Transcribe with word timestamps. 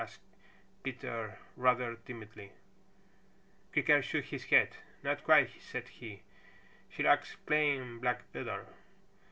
asked 0.03 0.19
Peter 0.81 1.37
rather 1.55 1.95
timidly. 1.95 2.51
Creaker 3.71 4.01
shook 4.01 4.25
his 4.25 4.45
head. 4.45 4.69
"Not 5.03 5.23
quite," 5.23 5.51
said 5.61 5.89
he. 5.89 6.23
"She 6.89 7.03
likes 7.03 7.35
plain 7.45 7.99
black 7.99 8.23
better. 8.31 8.65